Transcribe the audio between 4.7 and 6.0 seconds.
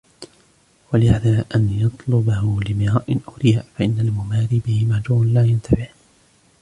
مَهْجُورٌ لَا يَنْتَفِعُ